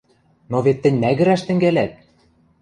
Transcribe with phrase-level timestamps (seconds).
[0.51, 1.91] —Но вет тӹнь мӓгӹрӓш тӹнгӓлӓт!